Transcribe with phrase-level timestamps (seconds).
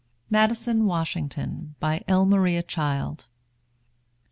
[0.31, 1.75] MADISON WASHINGTON.
[1.79, 2.25] BY L.
[2.25, 3.27] MARIA CHILD.